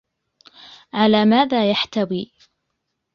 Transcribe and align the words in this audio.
على 0.93 1.25
ماذا 1.25 1.71
يحتوي؟ 1.71 2.31